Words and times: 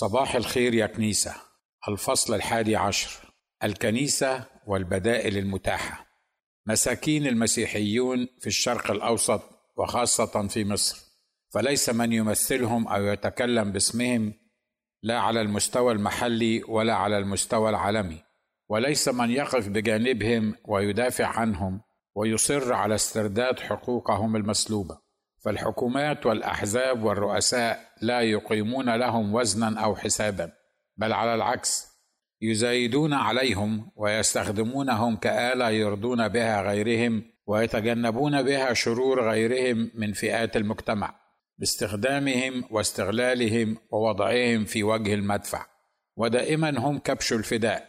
صباح 0.00 0.34
الخير 0.34 0.74
يا 0.74 0.86
كنيسة. 0.86 1.34
الفصل 1.88 2.34
الحادي 2.34 2.76
عشر. 2.76 3.32
الكنيسة 3.64 4.44
والبدائل 4.66 5.38
المتاحة. 5.38 6.06
مساكين 6.66 7.26
المسيحيون 7.26 8.28
في 8.40 8.46
الشرق 8.46 8.90
الأوسط 8.90 9.42
وخاصة 9.76 10.48
في 10.48 10.64
مصر. 10.64 10.98
فليس 11.54 11.88
من 11.88 12.12
يمثلهم 12.12 12.88
أو 12.88 13.04
يتكلم 13.04 13.72
باسمهم 13.72 14.34
لا 15.02 15.20
على 15.20 15.40
المستوى 15.40 15.92
المحلي 15.92 16.62
ولا 16.68 16.94
على 16.94 17.18
المستوى 17.18 17.70
العالمي. 17.70 18.22
وليس 18.68 19.08
من 19.08 19.30
يقف 19.30 19.68
بجانبهم 19.68 20.54
ويدافع 20.64 21.26
عنهم 21.26 21.80
ويصر 22.14 22.72
على 22.72 22.94
استرداد 22.94 23.60
حقوقهم 23.60 24.36
المسلوبة. 24.36 24.98
فالحكومات 25.48 26.26
والأحزاب 26.26 27.04
والرؤساء 27.04 27.80
لا 28.02 28.20
يقيمون 28.20 28.96
لهم 28.96 29.34
وزنا 29.34 29.80
أو 29.80 29.96
حسابا 29.96 30.52
بل 30.96 31.12
على 31.12 31.34
العكس 31.34 31.86
يزايدون 32.42 33.12
عليهم 33.12 33.90
ويستخدمونهم 33.96 35.16
كآلة 35.16 35.70
يرضون 35.70 36.28
بها 36.28 36.62
غيرهم 36.62 37.24
ويتجنبون 37.46 38.42
بها 38.42 38.72
شرور 38.72 39.30
غيرهم 39.30 39.90
من 39.94 40.12
فئات 40.12 40.56
المجتمع 40.56 41.14
باستخدامهم 41.58 42.64
واستغلالهم 42.70 43.76
ووضعهم 43.90 44.64
في 44.64 44.82
وجه 44.82 45.14
المدفع. 45.14 45.66
ودائما 46.16 46.78
هم 46.78 46.98
كبش 46.98 47.32
الفداء. 47.32 47.88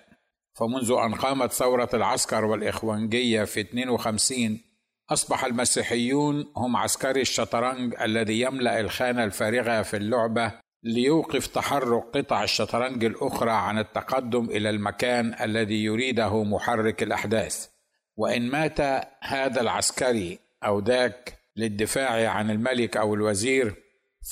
فمنذ 0.53 0.91
أن 0.91 1.13
قامت 1.13 1.51
ثورة 1.51 1.89
العسكر 1.93 2.45
والإخوانجية 2.45 3.43
في 3.43 3.61
52 3.61 4.68
أصبح 5.11 5.45
المسيحيون 5.45 6.51
هم 6.55 6.77
عسكري 6.77 7.21
الشطرنج 7.21 7.95
الذي 8.01 8.41
يملأ 8.41 8.79
الخانة 8.79 9.23
الفارغة 9.23 9.81
في 9.81 9.97
اللعبة 9.97 10.51
ليوقف 10.83 11.47
تحرك 11.47 12.03
قطع 12.17 12.43
الشطرنج 12.43 13.05
الأخرى 13.05 13.51
عن 13.51 13.79
التقدم 13.79 14.45
إلى 14.45 14.69
المكان 14.69 15.35
الذي 15.41 15.83
يريده 15.83 16.43
محرك 16.43 17.03
الأحداث. 17.03 17.67
وإن 18.15 18.49
مات 18.49 18.79
هذا 19.21 19.61
العسكري 19.61 20.39
أو 20.65 20.79
ذاك 20.79 21.39
للدفاع 21.55 22.29
عن 22.29 22.51
الملك 22.51 22.97
أو 22.97 23.13
الوزير 23.13 23.75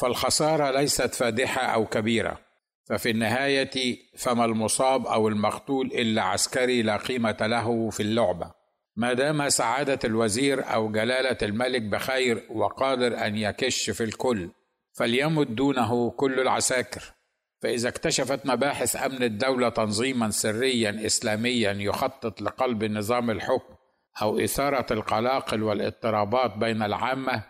فالخسارة 0.02 0.72
ليست 0.72 1.16
فادحة 1.16 1.62
أو 1.62 1.86
كبيرة. 1.86 2.40
ففي 2.86 3.10
النهاية 3.10 3.98
فما 4.18 4.46
المصاب 4.46 5.08
أو 5.08 5.28
المقتول 5.28 5.88
إلا 5.88 6.22
عسكري 6.22 6.82
لا 6.82 6.98
قيمة 6.98 7.38
له 7.42 7.90
في 7.90 8.04
اللعبة. 8.04 8.57
ما 8.98 9.14
دام 9.14 9.50
سعادة 9.50 10.00
الوزير 10.06 10.73
أو 10.73 10.92
جلالة 10.92 11.38
الملك 11.42 11.81
بخير 11.81 12.44
وقادر 12.50 13.26
أن 13.26 13.38
يكش 13.38 13.89
في 13.89 14.04
الكل 14.04 14.50
فليمت 14.98 15.48
دونه 15.48 16.09
كل 16.09 16.39
العساكر. 16.39 17.14
فإذا 17.62 17.89
اكتشفت 17.89 18.45
مباحث 18.45 18.95
أمن 18.95 19.23
الدولة 19.23 19.70
تنظيما 19.70 20.30
سريا 20.30 21.06
إسلاميا 21.06 21.72
يخطط 21.72 22.42
لقلب 22.42 22.84
نظام 22.84 23.31
الحكم 23.31 23.73
أو 24.22 24.39
إثارة 24.39 24.94
القلاقل 24.94 25.64
والاضطرابات 25.64 26.58
بين 26.58 26.84
العامة 26.84 27.44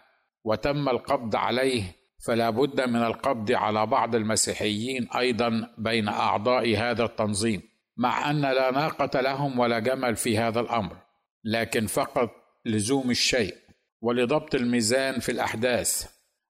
وتم 0.44 0.89
القبض 0.89 1.36
عليه 1.36 1.84
فلا 2.26 2.50
بد 2.50 2.82
من 2.82 3.04
القبض 3.04 3.52
على 3.52 3.86
بعض 3.86 4.16
المسيحيين 4.16 5.08
أيضا 5.17 5.70
بين 5.78 6.08
أعضاء 6.08 6.78
هذا 6.78 7.04
التنظيم 7.04 7.61
مع 7.98 8.30
أن 8.30 8.42
لا 8.42 8.72
ناقة 8.72 9.22
لهم 9.22 9.59
ولا 9.59 9.80
جمل 9.80 10.16
في 10.16 10.38
هذا 10.38 10.59
الأمر. 10.59 11.07
لكن 11.44 11.88
فقط 11.88 12.32
لزوم 12.66 13.12
الشيء 13.12 13.56
ولضبط 14.02 14.56
الميزان 14.56 15.20
في 15.20 15.32
الأحداث 15.32 16.06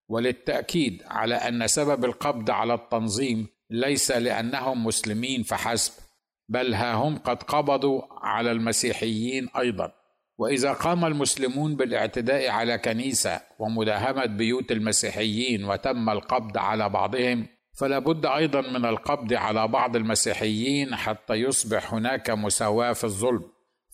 وللتأكيد 0.10 1.04
على 1.06 1.36
أن 1.36 1.68
سبب 1.68 2.06
القبض 2.06 2.52
على 2.52 2.74
التنظيم 2.74 3.48
ليس 3.70 4.12
لأنهم 4.12 4.86
مسلمين 4.86 5.44
فحسب 5.44 5.94
بل 6.50 6.74
ها 6.74 6.94
هم 6.94 7.18
قد 7.18 7.44
قبضوا 7.44 8.02
على 8.12 8.52
المسيحيين 8.52 9.50
أيضا. 9.58 9.92
وإذا 10.38 10.74
قام 10.74 11.06
المسلمون 11.06 11.76
بالاعتداء 11.76 12.50
على 12.50 12.78
كنيسة 12.78 13.42
ومداهمة 13.60 14.26
بيوت 14.26 14.72
المسيحيين 14.72 15.66
وتم 15.66 16.10
القبض 16.10 16.58
على 16.58 16.90
بعضهم 16.90 17.48
فلا 17.78 18.00
بد 18.00 18.26
أيضا 18.26 18.62
من 18.62 18.86
القبض 18.86 19.34
على 19.34 19.68
بعض 19.68 19.96
المسيحيين 19.96 20.96
حتى 20.96 21.34
يصبح 21.34 21.94
هناك 21.94 22.30
مساواة 22.30 22.94
في 22.94 23.04
الظلم. 23.04 23.44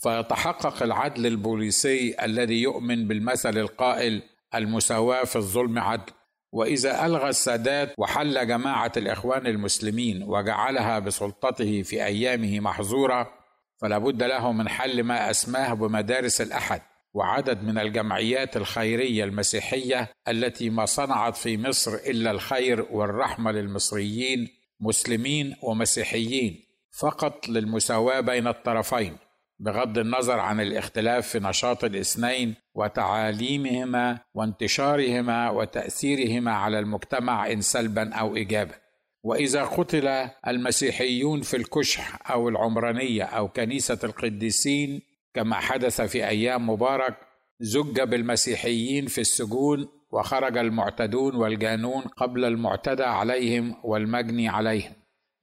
فيتحقق 0.03 0.83
العدل 0.83 1.25
البوليسي 1.25 2.15
الذي 2.23 2.61
يؤمن 2.61 3.07
بالمثل 3.07 3.57
القائل 3.57 4.21
المساواة 4.55 5.23
في 5.23 5.35
الظلم 5.35 5.79
عدل. 5.79 6.13
وإذا 6.51 7.05
ألغى 7.05 7.29
السادات 7.29 7.93
وحل 7.97 8.47
جماعة 8.47 8.91
الإخوان 8.97 9.47
المسلمين 9.47 10.23
وجعلها 10.23 10.99
بسلطته 10.99 11.81
في 11.81 12.05
أيامه 12.05 12.59
محظورة 12.59 13.33
فلا 13.81 13.97
بد 13.97 14.23
له 14.23 14.51
من 14.51 14.69
حل 14.69 15.03
ما 15.03 15.29
أسماه 15.29 15.73
بمدارس 15.73 16.41
الأحد 16.41 16.81
وعدد 17.13 17.63
من 17.63 17.79
الجمعيات 17.79 18.57
الخيرية 18.57 19.23
المسيحية 19.23 20.09
التي 20.27 20.69
ما 20.69 20.85
صنعت 20.85 21.37
في 21.37 21.57
مصر 21.57 21.93
إلا 21.93 22.31
الخير 22.31 22.87
والرحمة 22.91 23.51
للمصريين 23.51 24.47
مسلمين 24.79 25.55
ومسيحيين 25.63 26.63
فقط 26.99 27.49
للمساواة 27.49 28.19
بين 28.19 28.47
الطرفين. 28.47 29.17
بغض 29.63 29.97
النظر 29.97 30.39
عن 30.39 30.61
الاختلاف 30.61 31.27
في 31.27 31.39
نشاط 31.39 31.83
الاثنين 31.83 32.55
وتعاليمهما 32.75 34.19
وانتشارهما 34.33 35.49
وتأثيرهما 35.49 36.51
على 36.51 36.79
المجتمع 36.79 37.51
إن 37.51 37.61
سلبا 37.61 38.13
أو 38.13 38.35
ايجابا. 38.35 38.75
وإذا 39.23 39.63
قتل 39.63 40.07
المسيحيون 40.47 41.41
في 41.41 41.57
الكشح 41.57 42.31
أو 42.31 42.49
العمرانية 42.49 43.23
أو 43.23 43.47
كنيسة 43.47 43.99
القديسين 44.03 45.01
كما 45.33 45.55
حدث 45.55 46.01
في 46.01 46.27
أيام 46.27 46.69
مبارك 46.69 47.17
زج 47.59 48.01
بالمسيحيين 48.01 49.07
في 49.07 49.21
السجون 49.21 49.87
وخرج 50.11 50.57
المعتدون 50.57 51.35
والجانون 51.35 52.01
قبل 52.01 52.45
المعتدى 52.45 53.03
عليهم 53.03 53.75
والمجني 53.83 54.47
عليهم. 54.47 54.93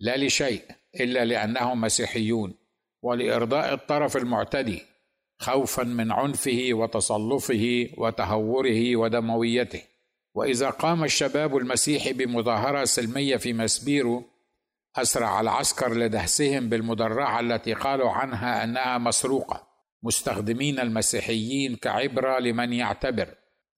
لا 0.01 0.17
لشيء 0.17 0.63
إلا 1.01 1.25
لأنهم 1.25 1.81
مسيحيون. 1.81 2.60
ولإرضاء 3.03 3.75
الطرف 3.75 4.17
المعتدي 4.17 4.83
خوفا 5.39 5.85
من 5.85 6.13
عنفه 6.13 6.69
وتصلفه 6.73 7.89
وتهوره 7.99 8.97
ودمويته. 8.97 9.83
وإذا 10.35 10.71
قام 10.71 11.05
الشباب 11.05 11.57
المسيحي 11.57 12.13
بمظاهرة 12.13 12.85
سلمية 12.85 13.37
في 13.37 13.53
مسبيرو 13.53 14.25
أسرع 14.97 15.41
العسكر 15.41 15.95
لدهسهم 15.95 16.69
بالمدرعة 16.69 17.41
التي 17.41 17.73
قالوا 17.73 18.11
عنها 18.11 18.65
أنها 18.65 18.99
مسروقة. 18.99 19.67
مستخدمين 20.03 20.81
المسيحيين 20.81 21.77
كعبرة 21.77 22.39
لمن 22.39 22.73
يعتبر 22.73 23.29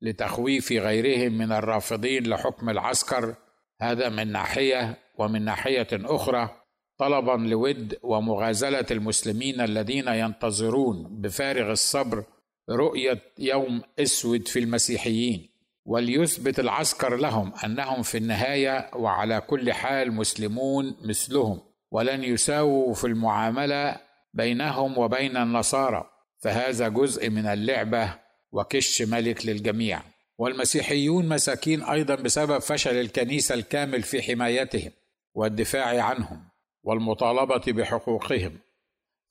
لتخويف 0.03 0.73
غيرهم 0.73 1.39
من 1.39 1.53
الرافضين 1.53 2.27
لحكم 2.27 2.71
العسكر. 2.71 3.35
هذا 3.81 4.09
من 4.09 4.33
ناحية 4.33 4.99
ومن 5.19 5.45
ناحية 5.45 5.89
أخرى 5.93 6.62
طلبا 6.99 7.33
لود 7.33 7.99
ومغازلة 8.03 8.87
المسلمين 8.91 9.61
الذين 9.61 10.09
ينتظرون 10.09 11.21
بفارغ 11.21 11.71
الصبر 11.71 12.25
رؤية 12.71 13.23
يوم 13.39 13.83
أسود 13.99 14.49
في 14.49 14.59
المسيحيين 14.59 15.49
وليثبت 15.85 16.61
العسكر 16.61 17.17
لهم 17.17 17.53
أنهم 17.65 18.03
في 18.03 18.19
النهاية 18.19 18.91
وعلى 18.95 19.41
كل 19.41 19.73
حال 19.73 20.13
مسلمون 20.13 20.97
مثلهم 21.05 21.61
ولن 21.91 22.25
يساووا 22.25 22.95
في 22.95 23.07
المعاملة 23.07 23.97
بينهم 24.35 24.99
وبين 24.99 25.37
النصارى. 25.37 26.11
فهذا 26.39 26.89
جزء 26.89 27.31
من 27.31 27.47
اللعبة 27.47 28.15
وكش 28.53 29.03
ملك 29.03 29.47
للجميع. 29.47 30.03
والمسيحيون 30.39 31.29
مساكين 31.29 31.83
أيضا 31.83 32.15
بسبب 32.15 32.59
فشل 32.59 33.01
الكنيسة 33.01 33.55
الكامل 33.55 34.03
في 34.03 34.23
حمايتهم 34.23 34.93
والدفاع 35.35 36.05
عنهم. 36.05 36.52
والمطالبة 36.83 37.73
بحقوقهم. 37.73 38.59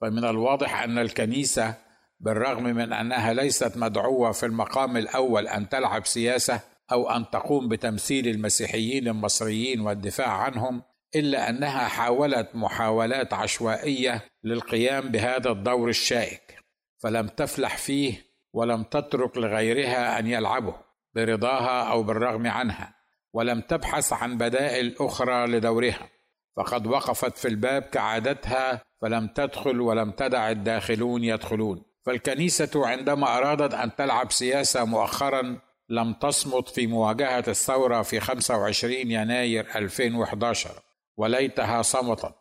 فمن 0.01 0.25
الواضح 0.25 0.83
أن 0.83 0.97
الكنيسة 0.97 1.75
بالرغم 2.19 2.63
من 2.63 2.93
أنها 2.93 3.33
ليست 3.33 3.77
مدعوة 3.77 4.31
في 4.31 4.45
المقام 4.45 4.97
الأول 4.97 5.47
أن 5.47 5.69
تلعب 5.69 6.05
سياسة 6.05 6.59
أو 6.91 7.09
أن 7.09 7.29
تقوم 7.29 7.67
بتمثيل 7.67 8.27
المسيحيين 8.27 9.07
المصريين 9.07 9.81
والدفاع 9.81 10.27
عنهم 10.27 10.81
إلا 11.15 11.49
أنها 11.49 11.87
حاولت 11.87 12.49
محاولات 12.53 13.33
عشوائية 13.33 14.25
للقيام 14.43 15.09
بهذا 15.09 15.51
الدور 15.51 15.89
الشائك 15.89 16.59
فلم 16.99 17.27
تفلح 17.27 17.77
فيه 17.77 18.25
ولم 18.53 18.83
تترك 18.83 19.37
لغيرها 19.37 20.19
أن 20.19 20.27
يلعبه 20.27 20.75
برضاها 21.15 21.91
أو 21.91 22.03
بالرغم 22.03 22.47
عنها 22.47 22.95
ولم 23.33 23.61
تبحث 23.61 24.13
عن 24.13 24.37
بدائل 24.37 24.95
أخرى 24.99 25.47
لدورها. 25.47 26.09
فقد 26.57 26.87
وقفت 26.87 27.37
في 27.37 27.47
الباب 27.47 27.81
كعادتها 27.81 28.81
فلم 29.01 29.27
تدخل 29.27 29.81
ولم 29.81 30.11
تدع 30.11 30.51
الداخلون 30.51 31.23
يدخلون. 31.23 31.83
فالكنيسة 32.05 32.87
عندما 32.87 33.37
أرادت 33.37 33.73
أن 33.73 33.95
تلعب 33.95 34.31
سياسة 34.31 34.85
مؤخرا 34.85 35.59
لم 35.89 36.13
تصمت 36.13 36.69
في 36.69 36.87
مواجهة 36.87 37.43
الثورة 37.47 38.01
في 38.01 38.19
25 38.19 39.11
يناير 39.11 39.67
2011 39.75 40.69
وليتها 41.17 41.81
صمتت. 41.81 42.35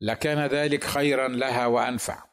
لكان 0.00 0.46
ذلك 0.46 0.84
خيرا 0.84 1.28
لها 1.28 1.66
وأنفع. 1.66 2.24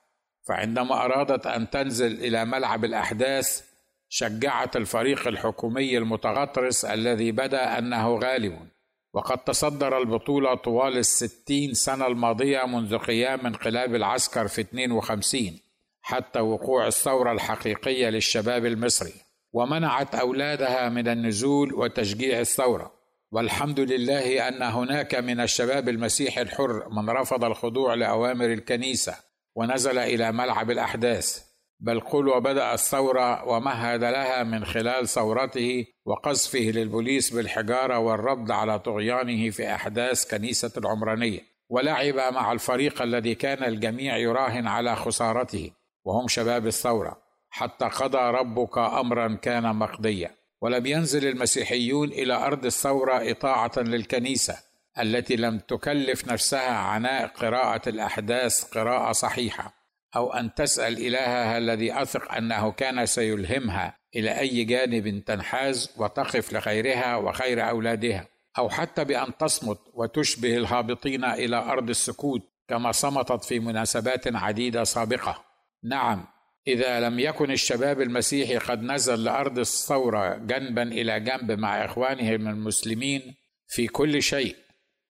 فعندما 0.48 1.06
أرادت 1.06 1.48
أن 1.48 1.70
تنزل 1.70 2.12
إلى 2.12 2.46
ملعب 2.46 2.86
الأحداث 2.86 3.62
شجعت 4.10 4.76
الفريق 4.76 5.28
الحكومي 5.28 5.98
المتغطرس 5.98 6.86
الذي 6.86 7.32
بدأ 7.32 7.78
أنه 7.78 8.16
غالب. 8.16 8.68
وقد 9.18 9.38
تصدر 9.38 9.98
البطولة 9.98 10.56
طوال 10.56 10.98
الستين 10.98 11.74
سنة 11.74 12.08
الماضية 12.08 12.66
منذ 12.66 12.98
قيام 12.98 13.46
انقلاب 13.46 13.96
العسكر 13.96 14.48
في 14.48 14.62
52 14.62 15.60
حتى 16.02 16.40
وقوع 16.40 16.88
الثورة 16.88 17.32
الحقيقية 17.32 18.10
للشباب 18.10 18.66
المصري. 18.66 19.14
ومنعت 19.54 20.16
أولادها 20.16 20.90
من 20.90 21.08
النزول 21.08 21.74
وتشجيع 21.74 22.40
الثورة. 22.40 22.92
والحمد 23.32 23.80
لله 23.80 24.48
أن 24.48 24.64
هناك 24.64 25.16
من 25.16 25.40
الشباب 25.40 25.90
المسيحي 25.90 26.42
الحر 26.42 26.90
من 26.90 27.10
رفض 27.10 27.44
الخضوع 27.44 27.94
لأوامر 27.94 28.46
الكنيسة 28.46 29.16
ونزل 29.56 29.98
إلى 29.98 30.32
ملعب 30.32 30.72
الأحداث. 30.72 31.47
بل 31.80 32.00
قل 32.00 32.28
وبدأ 32.28 32.74
الثورة 32.74 33.48
ومهد 33.48 34.04
لها 34.04 34.44
من 34.44 34.66
خلال 34.66 35.08
ثورته 35.08 35.86
وقذفه 36.06 36.60
للبوليس 36.60 37.30
بالحجارة 37.34 38.00
والرد 38.00 38.52
على 38.52 38.80
طغيانه 38.80 39.50
في 39.50 39.76
أحداث 39.76 40.32
كنيسة 40.32 40.72
العمرانية 40.78 41.40
ولعب 41.70 42.34
مع 42.34 42.52
الفريق 42.52 43.02
الذي 43.02 43.36
كان 43.36 43.64
الجميع 43.64 44.18
يراهن 44.18 44.68
على 44.68 44.96
خسارته 44.96 45.72
وهم 46.06 46.28
شباب 46.28 46.68
الثورة 46.68 47.28
حتى 47.50 47.86
قضى 47.86 48.18
ربك 48.18 48.78
أمرا 48.78 49.36
كان 49.42 49.76
مقضيا. 49.76 50.32
ولم 50.62 50.86
ينزل 50.86 51.28
المسيحيون 51.28 52.08
إلى 52.08 52.34
أرض 52.34 52.66
الثورة 52.66 53.32
إطاعة 53.32 53.72
للكنيسة 53.78 54.58
التي 55.00 55.36
لم 55.36 55.60
تكلف 55.60 56.28
نفسها 56.28 56.78
عناء 56.78 57.28
قراءة 57.28 57.90
الأحداث 57.90 58.64
قراءة 58.64 59.12
صحيحة. 59.12 59.77
أو 60.16 60.34
أن 60.34 60.54
تسأل 60.54 61.08
إلهها 61.08 61.58
الذي 61.58 62.02
أثق 62.02 62.34
أنه 62.34 62.72
كان 62.72 63.06
سيلهمها 63.06 63.98
إلى 64.16 64.40
أي 64.40 64.64
جانب 64.64 65.24
تنحاز 65.26 65.94
وتقف 65.98 66.54
لخيرها 66.54 67.16
وخير 67.16 67.70
أولادها. 67.70 68.28
أو 68.58 68.70
حتى 68.70 69.04
بأن 69.04 69.38
تصمت 69.38 69.80
وتشبه 69.94 70.58
الهابطين 70.58 71.26
إلى 71.26 71.56
أرض 71.58 71.90
السكوت 71.90 72.42
كما 72.68 72.92
صمتت 72.92 73.44
في 73.44 73.60
مناسبات 73.60 74.36
عديدة 74.36 74.84
سابقة. 74.84 75.44
نعم 75.84 76.26
إذا 76.68 77.00
لم 77.00 77.20
يكن 77.20 77.52
الشباب 77.52 78.02
المسيحي 78.02 78.58
قد 78.58 78.84
نزل 78.84 79.24
لأرض 79.24 79.60
الثورة 79.60 80.36
جنبا 80.36 80.84
إلى 80.84 81.20
جنب 81.20 81.52
مع 81.52 81.86
إخوانهم 81.86 82.48
المسلمين 82.48 83.36
في 83.68 83.88
كل 83.88 84.22
شيء 84.22 84.56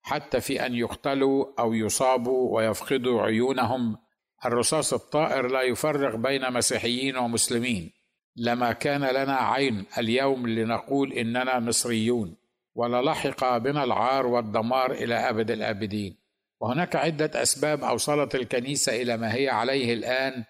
حتى 0.02 0.42
في 0.42 0.66
أن 0.66 0.76
يقتلوا 0.76 1.46
أو 1.60 1.74
يصابوا 1.74 2.58
ويفقدوا 2.58 3.22
عيونهم 3.22 3.98
الرصاص 4.46 4.94
الطائر 4.94 5.48
لا 5.48 5.62
يفرق 5.62 6.16
بين 6.16 6.54
مسيحيين 6.54 7.18
ومسلمين. 7.18 7.92
لما 8.36 8.74
كان 8.74 9.06
لنا 9.06 9.36
عين 9.36 9.86
اليوم 9.98 10.48
لنقول 10.48 11.14
إننا 11.14 11.60
مصريون 11.60 12.36
وللحق 12.76 13.58
بنا 13.58 13.84
العار 13.84 14.28
والدمار 14.28 14.92
إلى 14.92 15.16
أبد 15.16 15.52
الآبدين. 15.52 16.18
وهناك 16.60 16.96
عدة 16.96 17.42
أسباب 17.42 17.84
أوصلت 17.84 18.36
الكنيسة 18.36 19.02
إلى 19.02 19.18
ما 19.18 19.36
هي 19.36 19.50
عليه 19.50 19.94
الآن 19.94 20.44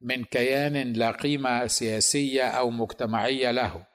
من 0.00 0.24
كيان 0.24 0.92
لا 0.92 1.10
قيمة 1.10 1.66
سياسية 1.66 2.42
أو 2.42 2.70
مجتمعية 2.70 3.50
له. 3.50 3.86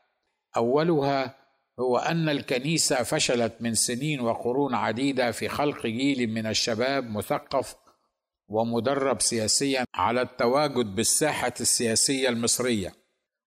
أولها 0.57 1.35
هو 1.79 1.97
أن 1.97 2.29
الكنيسة 2.29 3.03
فشلت 3.03 3.53
من 3.59 3.73
سنين 3.73 4.19
وقرون 4.19 4.75
عديدة 4.75 5.31
في 5.31 5.47
خلق 5.47 5.87
جيل 5.87 6.29
من 6.29 6.47
الشباب 6.47 7.09
مثقف 7.09 7.75
ومدرب 8.47 9.21
سياسيا 9.21 9.85
على 9.95 10.21
التواجد 10.21 10.95
بالساحة 10.95 11.53
السياسية 11.59 12.29
المصرية 12.29 12.93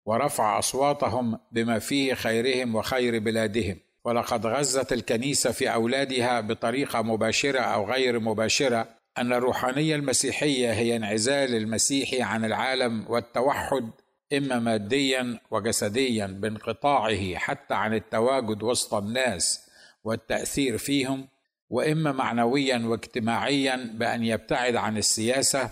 ورفع 0.05 0.59
أصواتهم 0.59 1.39
بما 1.51 1.79
فيه 1.79 2.13
خيرهم 2.13 2.75
وخير 2.75 3.19
بلادهم. 3.19 3.79
ولقد 4.03 4.45
غزت 4.45 4.93
الكنيسة 4.93 5.51
في 5.51 5.73
أولادها 5.73 6.41
بطريقة 6.41 7.01
مباشرة 7.01 7.59
أو 7.59 7.91
غير 7.91 8.19
مباشرة 8.19 8.87
أن 9.17 9.33
الروحانية 9.33 9.95
المسيحية 9.95 10.73
هي 10.73 10.95
انعزال 10.95 11.55
المسيحي 11.55 12.21
عن 12.21 12.45
العالم 12.45 13.05
والتوحد 13.09 13.91
إما 14.33 14.59
ماديا 14.59 15.39
وجسديا 15.51 16.27
بانقطاعه 16.27 17.35
حتى 17.35 17.73
عن 17.73 17.93
التواجد 17.93 18.63
وسط 18.63 18.93
الناس 18.93 19.69
والتأثير 20.03 20.77
فيهم 20.77 21.27
وإما 21.69 22.11
معنويا 22.11 22.77
واجتماعيا 22.85 23.91
بأن 23.93 24.23
يبتعد 24.23 24.75
عن 24.75 24.97
السياسة 24.97 25.69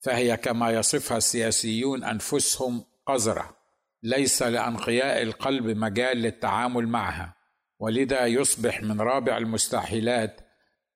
فهي 0.00 0.36
كما 0.36 0.70
يصفها 0.70 1.16
السياسيون 1.16 2.04
أنفسهم 2.04 2.84
قذرة. 3.06 3.56
ليس 4.02 4.42
لأنقياء 4.42 5.22
القلب 5.22 5.64
مجال 5.64 6.16
للتعامل 6.16 6.88
معها. 6.88 7.34
ولذا 7.78 8.26
يصبح 8.26 8.82
من 8.82 9.00
رابع 9.00 9.36
المستحيلات 9.38 10.40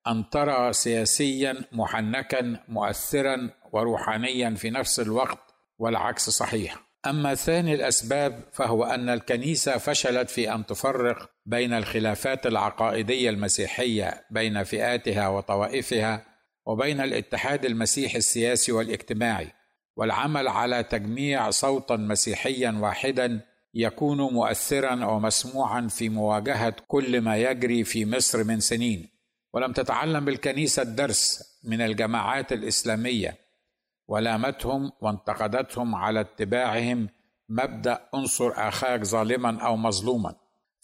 أن 0.07 0.29
ترى 0.29 0.73
سياسيا 0.73 1.65
محنكا 1.71 2.59
مؤثرا 2.67 3.49
وروحانيا 3.71 4.49
في 4.55 4.69
نفس 4.69 4.99
الوقت 4.99 5.53
والعكس 5.77 6.29
صحيح. 6.29 6.92
أما 7.05 7.35
ثاني 7.35 7.73
الأسباب 7.73 8.39
فهو 8.51 8.83
أن 8.83 9.09
الكنيسة 9.09 9.77
فشلت 9.77 10.29
في 10.29 10.53
أن 10.53 10.65
تفرق 10.65 11.29
بين 11.45 11.73
الخلافات 11.73 12.45
العقائدية 12.47 13.29
المسيحية 13.29 14.25
بين 14.31 14.63
فئاتها 14.63 15.27
وطوائفها 15.27 16.25
وبين 16.65 17.01
الاتحاد 17.01 17.65
المسيحي 17.65 18.17
السياسي 18.17 18.71
والاجتماعي 18.71 19.47
والعمل 19.95 20.47
على 20.47 20.83
تجميع 20.83 21.49
صوتا 21.49 21.95
مسيحيا 21.95 22.71
واحدا 22.71 23.41
يكون 23.73 24.17
مؤثرا 24.17 25.05
ومسموعا 25.05 25.87
في 25.87 26.09
مواجهة 26.09 26.75
كل 26.87 27.21
ما 27.21 27.37
يجري 27.37 27.83
في 27.83 28.05
مصر 28.05 28.43
من 28.43 28.59
سنين. 28.59 29.09
ولم 29.53 29.71
تتعلم 29.71 30.29
الكنيسة 30.29 30.81
الدرس 30.81 31.43
من 31.63 31.81
الجماعات 31.81 32.53
الإسلامية 32.53 33.42
ولامتهم 34.07 34.91
وانتقدتهم 35.01 35.95
على 35.95 36.19
اتباعهم 36.19 37.09
مبدأ 37.49 38.09
انصر 38.15 38.51
آخاك 38.55 39.03
ظالما 39.03 39.61
أو 39.61 39.75
مظلوما. 39.75 40.35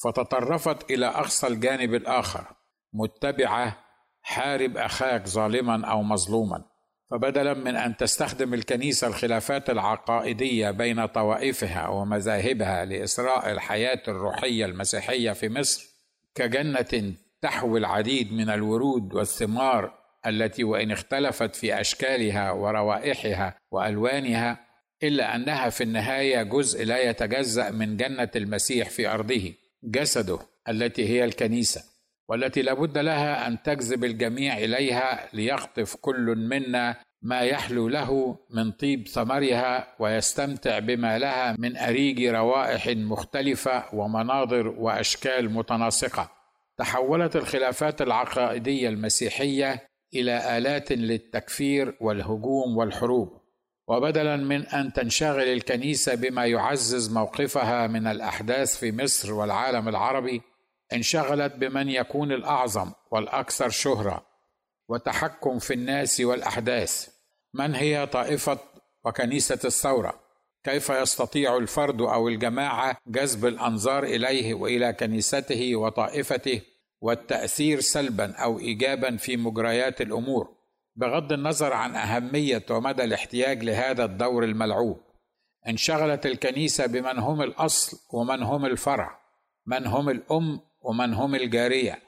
فتطرفت 0.03 0.91
إلى 0.91 1.05
أقصى 1.05 1.47
الجانب 1.47 1.93
الآخر 1.93 2.45
متبعة 2.93 3.77
حارب 4.21 4.77
آخاك 4.77 5.27
ظالما 5.27 5.85
أو 5.85 6.03
مظلوما. 6.03 6.65
فبدلا 7.11 7.53
من 7.53 7.75
أن 7.75 7.97
تستخدم 7.97 8.53
الكنيسة 8.53 9.07
الخلافات 9.07 9.69
العقائدية 9.69 10.71
بين 10.71 11.05
طوائفها 11.05 11.87
ومذاهبها 11.87 12.85
لإسراء 12.85 13.51
الحياة 13.51 14.01
الروحية 14.07 14.65
المسيحية 14.65 15.31
في 15.31 15.49
مصر 15.49 15.83
كجنة 16.35 17.13
تحوي 17.41 17.79
العديد 17.79 18.33
من 18.33 18.49
الورود 18.49 19.13
والثمار 19.13 19.98
التي 20.25 20.63
وإن 20.63 20.91
اختلفت 20.91 21.55
في 21.55 21.81
أشكالها 21.81 22.51
وروائحها 22.51 23.55
وألوانها 23.71 24.57
إلا 25.03 25.35
أنها 25.35 25.69
في 25.69 25.83
النهاية 25.83 26.43
جزء 26.43 26.85
لا 26.85 27.09
يتجزأ 27.09 27.71
من 27.71 27.97
جنة 27.97 28.29
المسيح 28.35 28.89
في 28.89 29.07
أرضه 29.07 29.53
جسده 29.83 30.39
التي 30.69 31.09
هي 31.09 31.25
الكنيسة 31.25 31.83
والتي 32.29 32.61
لابد 32.61 32.97
لها 32.97 33.47
أن 33.47 33.61
تجذب 33.63 34.03
الجميع 34.03 34.57
إليها 34.57 35.29
ليقطف 35.33 35.95
كل 35.95 36.35
منا 36.35 36.95
ما 37.21 37.39
يحلو 37.39 37.87
له 37.87 38.37
من 38.49 38.71
طيب 38.71 39.07
ثمرها 39.07 39.87
ويستمتع 39.99 40.79
بما 40.79 41.19
لها 41.19 41.55
من 41.59 41.77
أريج 41.77 42.25
روائح 42.25 42.87
مختلفة 42.87 43.95
ومناظر 43.95 44.67
وأشكال 44.67 45.53
متناسقة. 45.53 46.31
تحولت 46.77 47.35
الخلافات 47.35 48.01
العقائدية 48.01 48.89
المسيحية 48.89 49.87
إلى 50.13 50.57
آلات 50.57 50.91
للتكفير 50.91 51.97
والهجوم 52.01 52.77
والحروب. 52.77 53.39
وبدلا 53.87 54.35
من 54.35 54.65
أن 54.65 54.93
تنشغل 54.93 55.43
الكنيسة 55.47 56.15
بما 56.15 56.45
يعزز 56.45 57.11
موقفها 57.13 57.87
من 57.87 58.07
الأحداث 58.07 58.77
في 58.77 58.91
مصر 58.91 59.33
والعالم 59.33 59.89
العربي 59.89 60.41
انشغلت 60.93 61.55
بمن 61.55 61.89
يكون 61.89 62.31
الأعظم 62.31 62.91
والأكثر 63.11 63.69
شهرة 63.69 64.25
وتحكم 64.89 65.59
في 65.59 65.73
الناس 65.73 66.21
والأحداث. 66.21 67.07
من 67.53 67.75
هي 67.75 68.07
طائفة 68.07 68.57
وكنيسة 69.05 69.59
الثورة؟ 69.65 70.19
كيف 70.63 70.89
يستطيع 70.89 71.57
الفرد 71.57 72.01
أو 72.01 72.27
الجماعة 72.27 72.97
جذب 73.07 73.45
الأنظار 73.45 74.03
إليه 74.03 74.53
وإلى 74.53 74.93
كنيسته 74.93 75.75
وطائفته؟ 75.75 76.61
والتأثير 77.01 77.79
سلبا 77.79 78.35
أو 78.35 78.59
ايجابا 78.59 79.17
في 79.17 79.37
مجريات 79.37 80.01
الأمور 80.01 80.55
بغض 80.95 81.33
النظر 81.33 81.73
عن 81.73 81.95
أهمية 81.95 82.65
ومدى 82.69 83.03
الاحتياج 83.03 83.63
لهذا 83.63 84.05
الدور 84.05 84.43
الملعوب. 84.43 85.01
انشغلت 85.67 86.25
الكنيسة 86.25 86.85
بمن 86.85 87.19
هم 87.19 87.41
الأصل 87.41 87.97
ومن 88.13 88.43
هم 88.43 88.65
الفرع 88.65 89.19
من 89.65 89.87
هم 89.87 90.09
الأم 90.09 90.59
ومن 90.81 91.13
هم 91.13 91.35
الجارية 91.35 91.99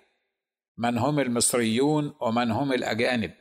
من 0.78 0.98
هم 0.98 1.20
المصريون 1.20 2.14
ومن 2.22 2.52
هم 2.52 2.74
الأجانب 2.74 3.32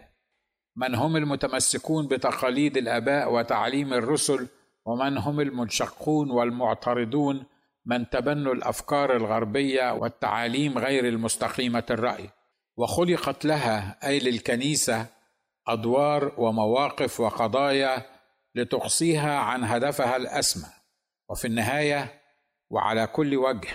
من 0.76 0.94
هم 0.94 1.16
المتمسكون 1.16 2.08
بتقاليد 2.08 2.76
الآباء 2.76 3.32
وتعليم 3.32 3.92
الرسل 3.92 4.48
ومن 4.84 5.18
هم 5.18 5.40
المنشقون 5.40 6.30
والمعترضون 6.30 7.44
من 7.86 8.10
تبنوا 8.10 8.54
الأفكار 8.54 9.16
الغربية 9.16 9.92
والتعاليم 9.92 10.78
غير 10.78 11.08
المستقيمة 11.08 11.84
الرأي. 11.90 12.30
وخلقت 12.76 13.44
لها 13.44 13.98
أي 14.04 14.18
للكنيسة 14.18 15.06
أدوار 15.68 16.34
ومواقف 16.38 17.20
وقضايا 17.20 18.02
لتقصيها 18.54 19.38
عن 19.38 19.64
هدفها 19.64 20.16
الأسمى. 20.16 20.68
وفي 21.28 21.44
النهاية 21.46 22.20
وعلى 22.70 23.06
كل 23.06 23.36
وجه 23.36 23.68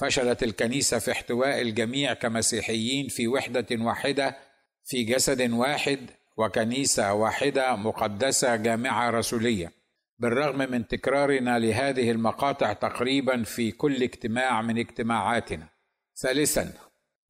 فشلت 0.00 0.42
الكنيسة 0.42 0.98
في 0.98 1.12
احتواء 1.12 1.60
الجميع 1.60 2.14
كمسيحيين 2.14 3.08
في 3.08 3.28
وحدة 3.28 3.66
واحدة 3.72 4.36
في 4.84 5.02
جسد 5.02 5.50
واحد 5.50 6.10
وكنيسة 6.36 7.12
واحدة 7.12 7.76
مقدسة 7.76 8.56
جامعة 8.56 9.10
رسولية. 9.10 9.72
بالرغم 10.18 10.58
من 10.58 10.88
تكرارنا 10.88 11.58
لهذه 11.58 12.10
المقاطع 12.10 12.72
تقريبا 12.72 13.42
في 13.42 13.70
كل 13.70 14.02
اجتماع 14.02 14.62
من 14.62 14.78
اجتماعاتنا. 14.78 15.68
ثالثا 16.16 16.72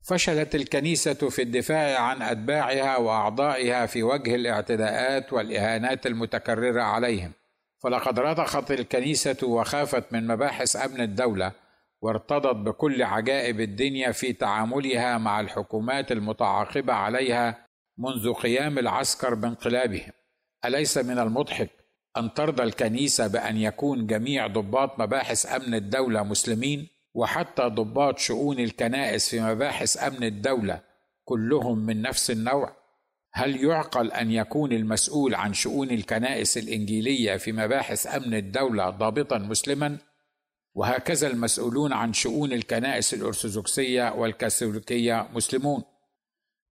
فشلت 0.08 0.54
الكنيسة 0.54 1.14
في 1.14 1.42
الدفاع 1.42 2.00
عن 2.00 2.22
أتباعها 2.22 2.96
وأعضائها 2.96 3.86
في 3.86 4.02
وجه 4.02 4.34
الاعتداءات 4.34 5.32
والإهانات 5.32 6.06
المتكررة 6.06 6.82
عليهم. 6.82 7.32
فلقد 7.82 8.18
رضخت 8.20 8.70
الكنيسة 8.70 9.36
وخافت 9.42 10.12
من 10.12 10.26
مباحث 10.26 10.76
أمن 10.76 11.00
الدولة 11.00 11.52
وارتضت 12.00 12.56
بكل 12.56 13.02
عجائب 13.02 13.60
الدنيا 13.60 14.12
في 14.12 14.32
تعاملها 14.32 15.18
مع 15.18 15.40
الحكومات 15.40 16.12
المتعاقبة 16.12 16.92
عليها 16.92 17.66
منذ 17.98 18.32
قيام 18.32 18.78
العسكر 18.78 19.34
بانقلابهم. 19.34 20.12
أليس 20.64 20.98
من 20.98 21.18
المضحك 21.18 21.83
أن 22.16 22.34
ترضى 22.34 22.62
الكنيسة 22.62 23.26
بأن 23.26 23.56
يكون 23.56 24.06
جميع 24.06 24.46
ضباط 24.46 25.00
مباحث 25.00 25.46
أمن 25.46 25.74
الدولة 25.74 26.22
مسلمين 26.22 26.88
وحتى 27.14 27.62
ضباط 27.62 28.18
شؤون 28.18 28.58
الكنائس 28.58 29.28
في 29.28 29.40
مباحث 29.40 30.02
أمن 30.02 30.24
الدولة 30.24 30.80
كلهم 31.24 31.78
من 31.78 32.02
نفس 32.02 32.30
النوع. 32.30 32.76
هل 33.32 33.64
يعقل 33.64 34.12
أن 34.12 34.30
يكون 34.30 34.72
المسؤول 34.72 35.34
عن 35.34 35.54
شؤون 35.54 35.90
الكنائس 35.90 36.58
الإنجيلية 36.58 37.36
في 37.36 37.52
مباحث 37.52 38.06
أمن 38.06 38.34
الدولة 38.34 38.90
ضابطا 38.90 39.38
مسلما؟ 39.38 39.98
وهكذا 40.74 41.26
المسؤولون 41.26 41.92
عن 41.92 42.12
شؤون 42.12 42.52
الكنائس 42.52 43.14
الأرثوذكسية 43.14 44.14
والكاثوليكية 44.14 45.28
مسلمون. 45.34 45.82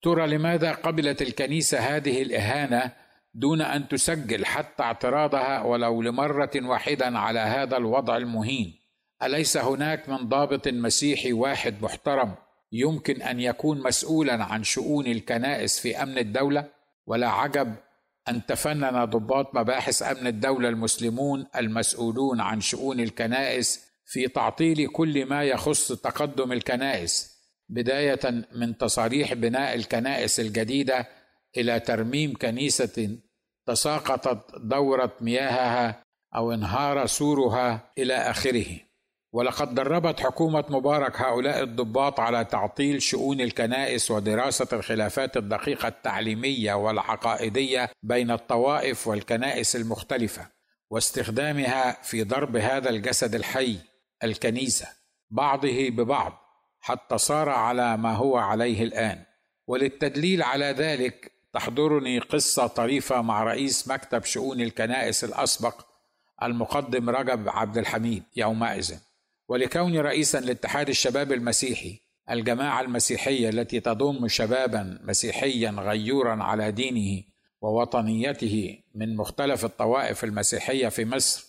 ترى 0.01 0.27
لماذا 0.27 0.71
قبلت 0.71 1.21
الكنيسة 1.21 1.79
هذه 1.79 2.21
الإهانة 2.21 3.00
دون 3.33 3.61
أن 3.61 3.87
تسجل 3.87 4.45
حتى 4.45 4.83
اعتراضها 4.83 5.61
ولو 5.63 6.01
لمرة 6.01 6.51
واحدة 6.55 7.05
على 7.05 7.39
هذا 7.39 7.77
الوضع 7.77 8.17
المهين. 8.17 8.79
أليس 9.23 9.57
هناك 9.57 10.09
من 10.09 10.17
ضابط 10.17 10.67
مسيحي 10.67 11.33
واحد 11.33 11.81
محترم 11.81 12.35
يمكن 12.71 13.21
أن 13.21 13.39
يكون 13.39 13.83
مسؤولا 13.83 14.43
عن 14.43 14.63
شؤون 14.63 15.07
الكنائس 15.07 15.79
في 15.79 16.03
أمن 16.03 16.17
الدولة؟ 16.17 16.69
ولا 17.07 17.29
عجب 17.29 17.75
أن 18.29 18.45
تفنن 18.45 19.05
ضباط 19.05 19.55
مباحث 19.55 20.03
أمن 20.03 20.27
الدولة 20.27 20.69
المسلمون 20.69 21.47
المسؤولون 21.55 22.41
عن 22.41 22.61
شؤون 22.61 22.99
الكنائس 22.99 23.91
في 24.05 24.27
تعطيل 24.27 24.87
كل 24.87 25.25
ما 25.25 25.43
يخص 25.43 25.91
تقدم 25.91 26.51
الكنائس 26.51 27.31
بداية 27.69 28.45
من 28.55 28.77
تصاريح 28.77 29.33
بناء 29.33 29.75
الكنائس 29.75 30.39
الجديدة 30.39 31.07
إلى 31.57 31.79
ترميم 31.79 32.33
كنيسة 32.33 33.17
تساقطت 33.65 34.55
دورة 34.57 35.13
مياهها 35.21 36.03
أو 36.35 36.53
انهار 36.53 37.05
سورها 37.05 37.91
إلى 37.97 38.13
آخره. 38.13 38.79
ولقد 39.33 39.75
دربت 39.75 40.19
حكومة 40.19 40.65
مبارك 40.69 41.21
هؤلاء 41.21 41.63
الضباط 41.63 42.19
على 42.19 42.45
تعطيل 42.45 43.01
شؤون 43.01 43.41
الكنائس 43.41 44.11
ودراسة 44.11 44.67
الخلافات 44.73 45.37
الدقيقة 45.37 45.87
التعليمية 45.87 46.73
والعقائدية 46.73 47.89
بين 48.03 48.31
الطوائف 48.31 49.07
والكنائس 49.07 49.75
المختلفة 49.75 50.47
واستخدامها 50.89 52.01
في 52.03 52.23
ضرب 52.23 52.55
هذا 52.55 52.89
الجسد 52.89 53.35
الحي 53.35 53.77
الكنيسة 54.23 54.87
بعضه 55.29 55.89
ببعض 55.89 56.33
حتى 56.79 57.17
صار 57.17 57.49
على 57.49 57.97
ما 57.97 58.15
هو 58.15 58.37
عليه 58.37 58.83
الآن. 58.83 59.23
وللتدليل 59.67 60.43
على 60.43 60.65
ذلك 60.65 61.31
تحضرني 61.53 62.19
قصة 62.19 62.67
طريفة 62.67 63.21
مع 63.21 63.43
رئيس 63.43 63.87
مكتب 63.87 64.23
شؤون 64.23 64.61
الكنائس 64.61 65.23
الأسبق 65.23 65.85
المقدم 66.43 67.09
رجب 67.09 67.49
عبد 67.49 67.77
الحميد 67.77 68.23
يومئذ. 68.35 68.95
ولكوني 69.47 70.01
رئيسا 70.01 70.39
لاتحاد 70.39 70.89
الشباب 70.89 71.31
المسيحي 71.31 71.99
الجماعة 72.29 72.81
المسيحية 72.81 73.49
التي 73.49 73.79
تضم 73.79 74.27
شبابا 74.27 74.99
مسيحيا 75.03 75.71
غيورا 75.71 76.43
على 76.43 76.71
دينه 76.71 77.23
ووطنيته 77.61 78.77
من 78.95 79.15
مختلف 79.15 79.65
الطوائف 79.65 80.23
المسيحية 80.23 80.87
في 80.87 81.05
مصر 81.05 81.45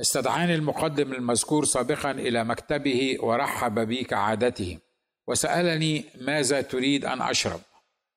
استدعاني 0.00 0.54
المقدم 0.54 1.12
المذكور 1.12 1.64
سابقا 1.64 2.10
إلى 2.10 2.44
مكتبه 2.44 3.16
ورحب 3.20 3.78
بي 3.78 4.04
كعادته 4.04 4.78
وسألني 5.26 6.04
ماذا 6.20 6.60
تريد 6.60 7.04
أن 7.04 7.22
أشرب؟ 7.22 7.60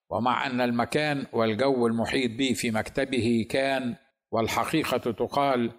ومع 0.10 0.46
أن 0.46 0.62
المكان 0.62 1.26
والجو 1.34 1.88
المحيط 1.88 2.32
بي 2.32 2.54
في 2.54 2.72
مكتبه 2.72 3.48
كان 3.50 3.96
والحقيقة 4.32 4.98
تقال 5.12 5.72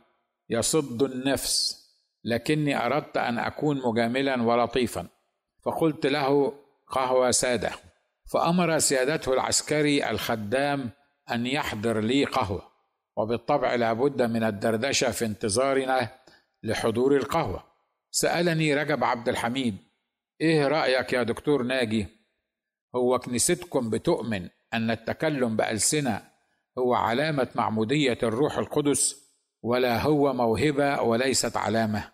يصد 0.51 1.03
النفس 1.03 1.81
لكني 2.25 2.87
أردت 2.87 3.17
أن 3.17 3.39
أكون 3.39 3.83
مجاملا 3.85 4.43
ولطيفا. 4.43 5.07
فقلت 5.65 6.07
له 6.07 6.55
قهوة 6.87 7.31
سادة. 7.31 7.71
فأمر 8.33 8.79
سيادته 8.79 9.33
العسكري 9.33 10.11
الخدام 10.11 10.91
أن 11.31 11.47
يحضر 11.47 12.01
لي 12.01 12.25
قهوة. 12.25 12.63
وبالطبع 13.17 13.75
لابد 13.75 14.23
من 14.23 14.45
الدردشة 14.45 15.11
في 15.11 15.25
انتظارنا 15.25 16.09
لحضور 16.63 17.17
القهوة. 17.17 17.65
سألني 18.11 18.75
رجب 18.75 19.05
عبد 19.05 19.29
الحميد 19.29 19.77
إيه 20.41 20.69
رأيك 20.69 21.13
يا 21.13 21.23
دكتور 21.23 21.63
ناجي؟ 21.63 22.20
هو 22.95 23.19
كنيستكم 23.19 23.91
بتؤمن 23.91 24.49
أن 24.75 24.91
التكلم 24.91 25.57
بألسنة 25.57 26.23
هو 26.79 26.95
علامة 26.95 27.49
معمودية 27.55 28.19
الروح 28.23 28.59
القدس 28.59 29.17
ولا 29.63 30.03
هو 30.03 30.33
موهبة 30.33 31.03
وليست 31.03 31.57
علامة؟ 31.57 32.11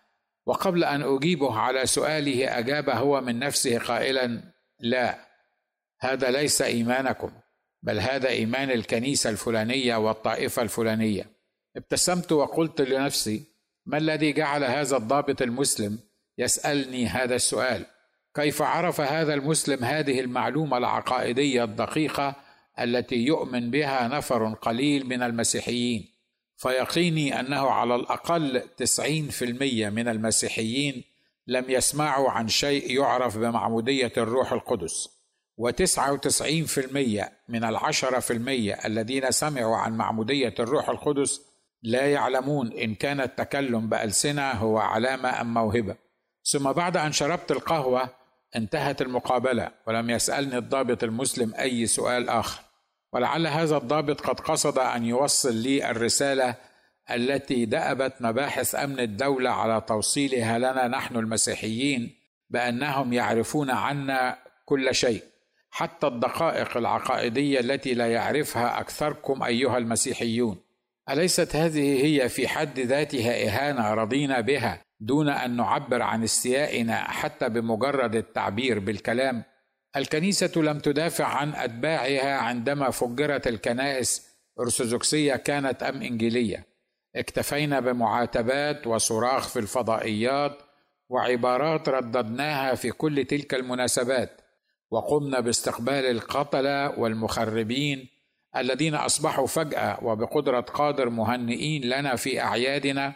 وقبل 0.47 0.85
أن 0.85 1.03
أجيبه 1.03 1.59
على 1.59 1.87
سؤاله 1.87 2.59
أجاب 2.59 2.91
هو 2.91 3.21
من 3.21 3.39
نفسه 3.39 3.79
قائلا 3.79 4.43
لا 4.81 5.19
هذا 6.01 6.31
ليس 6.31 6.63
إيمانكم 6.63 7.31
بل 7.83 8.01
هذا 8.01 8.29
إيمان 8.29 8.71
الكنيسة 8.71 9.31
الفلانية 9.31 9.97
والطائفة 9.97 10.63
الفلانية. 10.63 11.27
ابتسمت 11.77 12.33
وقلت 12.33 12.81
لنفسي 12.81 13.45
ما 13.87 13.99
الذي 13.99 14.33
جعل 14.33 14.65
هذا 14.65 14.97
الضابط 14.97 15.43
المسلم 15.43 15.99
يسألني 16.39 17.07
هذا 17.07 17.35
السؤال؟ 17.35 17.87
كيف 18.37 18.63
عرف 18.63 19.01
هذا 19.01 19.35
المسلم 19.35 19.85
هذه 19.85 20.21
المعلومة 20.21 20.79
العقائدية 20.79 21.65
الدقيقة 21.65 22.35
التي 22.81 23.17
يؤمن 23.17 23.71
بها 23.71 24.09
نفر 24.09 24.55
قليل 24.55 25.07
من 25.07 25.23
المسيحيين؟ 25.23 26.09
فيقيني 26.57 27.41
أنه 27.41 27.71
على 27.71 27.95
الأقل 27.95 28.63
تسعين 28.77 29.29
في 29.29 29.45
المية 29.45 29.89
من 29.89 30.09
المسيحيين 30.09 31.05
لم 31.47 31.65
يسمعوا 31.69 32.31
عن 32.31 32.49
شيء 32.49 32.91
يعرف 32.91 33.39
بمعمودية 33.39 34.13
الروح 34.17 34.53
القدس 34.53 35.09
وتسعة 35.57 36.13
وتسعين 36.13 36.65
في 36.65 36.81
المية 36.87 37.33
من 37.49 37.65
العشرة 37.65 38.19
في 38.19 38.33
المية 38.33 38.79
الذين 38.85 39.31
سمعوا 39.31 39.77
عن 39.77 39.97
معمودية 39.97 40.55
الروح 40.59 40.89
القدس 40.89 41.41
لا 41.83 42.13
يعلمون 42.13 42.73
إن 42.73 42.95
كان 42.95 43.21
التكلم 43.21 43.89
بألسنة 43.89 44.51
هو 44.51 44.79
علامة 44.79 45.41
أم 45.41 45.55
موهبة. 45.55 45.97
ثم 46.45 46.73
بعد 46.73 46.97
أن 46.97 47.13
شربت 47.13 47.51
القهوة 47.51 48.26
انتهت 48.57 49.03
المقابلة 49.03 49.71
ولم 49.87 50.11
يسألني 50.11 50.59
الضابط 50.59 51.05
المسلم 51.05 51.55
أي 51.55 51.87
سؤال 51.87 52.29
آخر. 52.29 52.61
ولعل 53.13 53.47
هذا 53.47 53.77
الضابط 53.77 54.21
قد 54.21 54.41
قصد 54.41 54.79
أن 54.79 55.05
يوصل 55.05 55.55
لي 55.55 55.91
الرسالة 55.91 56.55
التي 57.11 57.65
دأبت 57.65 58.13
مباحث 58.21 58.75
أمن 58.75 59.01
الدولة 59.01 59.51
على 59.51 59.81
توصيلها 59.81 60.59
لنا 60.59 60.89
نحن 60.89 61.17
المسيحيين 61.17 62.15
بأنهم 62.51 63.13
يعرفون 63.13 63.71
عنا 63.71 64.39
كل 64.65 64.95
شيء. 64.95 65.23
حتى 65.71 66.07
الدقائق 66.07 66.77
العقائدية 66.77 67.61
التي 67.61 67.95
لا 67.95 68.13
يعرفها 68.13 68.81
أكثركم 68.81 69.43
أيها 69.43 69.79
المسيحيون. 69.79 70.59
أليست 71.11 71.57
هذه 71.57 72.05
هي 72.05 72.29
في 72.29 72.49
حد 72.49 72.81
ذاتها 72.81 73.47
إهانة 73.47 73.95
رضينا 73.95 74.41
بها 74.41 74.86
دون 75.01 75.29
أن 75.29 75.57
نعبر 75.57 76.03
عن 76.03 76.23
استيائنا 76.23 76.97
حتى 76.97 77.49
بمجرد 77.49 78.17
التعبير 78.17 78.79
بالكلام 78.79 79.45
الكنيسة 79.97 80.53
لم 80.57 80.79
تدافع 80.79 81.25
عن 81.25 81.55
أتباعها 81.55 82.37
عندما 82.37 82.91
فجرت 82.91 83.47
الكنائس 83.47 84.27
أرثوذكسية 84.61 85.37
كانت 85.37 85.83
أم 85.83 86.03
إنجيلية. 86.03 86.67
اكتفينا 87.17 87.81
بمعاتبات 87.81 88.87
وصراخ 88.87 89.49
في 89.49 89.59
الفضائيات 89.59 90.59
وعبارات 91.09 91.89
رددناها 91.89 92.75
في 92.75 92.91
كل 92.91 93.25
تلك 93.25 93.55
المناسبات 93.55 94.41
وقمنا 94.91 95.41
باستقبال 95.41 96.05
القتله 96.05 96.99
والمخربين 96.99 98.09
الذين 98.57 98.95
أصبحوا 98.95 99.47
فجأة 99.47 100.05
وبقدرة 100.05 100.61
قادر 100.61 101.11
مهنئين 101.11 101.83
لنا 101.83 102.17
في 102.17 102.41
أعيادنا 102.41 103.15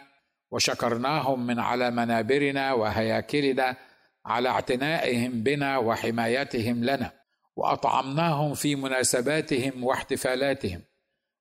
وشكرناهم 0.51 1.47
من 1.47 1.59
على 1.59 1.91
منابرنا 1.91 2.73
وهياكلنا 2.73 3.77
على 4.25 4.49
اعتنائهم 4.49 5.43
بنا 5.43 5.77
وحمايتهم 5.77 6.83
لنا 6.83 7.11
وأطعمناهم 7.55 8.53
في 8.53 8.75
مناسباتهم 8.75 9.83
واحتفالاتهم. 9.83 10.81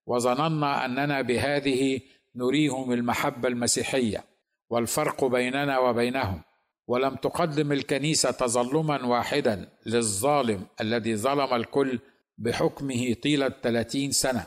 وظننا 0.07 0.85
أننا 0.85 1.23
بهذه 1.23 2.01
نريهم 2.37 2.93
المحبة 2.93 3.49
المسيحية 3.49 4.25
والفرق 4.71 5.25
بيننا 5.25 5.79
وبينهم. 5.79 6.43
ولم 6.87 7.15
تقدم 7.15 7.73
الكنيسة 7.73 8.31
تظلما 8.31 9.07
واحدا 9.07 9.69
للظالم 9.87 10.67
الذي 10.81 11.17
ظلم 11.17 11.55
الكل 11.55 11.99
بحكمه 12.39 13.15
طيلة 13.15 13.53
ثلاثين 13.63 14.11
سنة. 14.13 14.47